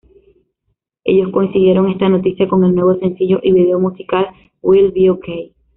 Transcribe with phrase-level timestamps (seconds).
[1.03, 4.25] Ellos coincidieron esta noticia con el nuevo sencillo y video musical
[4.63, 5.53] "We'll Be Okay".